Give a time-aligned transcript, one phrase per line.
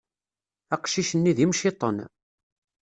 [0.75, 1.97] Aqcic-nni d imciṭṭen.